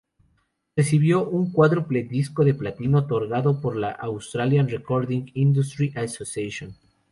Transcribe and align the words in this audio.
Recibió 0.75 1.29
un 1.29 1.51
cuádruple 1.51 2.01
disco 2.01 2.43
de 2.43 2.55
platino 2.55 2.97
otorgado 2.97 3.61
por 3.61 3.75
la 3.75 3.91
Australian 3.91 4.67
Recording 4.67 5.29
Industry 5.35 5.91
Association. 5.95 6.75